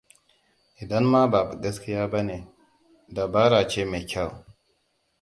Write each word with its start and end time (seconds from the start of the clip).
Idan 0.83 1.05
ma 1.11 1.23
ba 1.31 1.41
gaskiya 1.61 2.09
ba 2.11 2.21
ne, 2.27 2.37
dabara 3.15 3.61
ce 3.69 3.81
mai 3.85 4.03
kyau. 4.09 4.31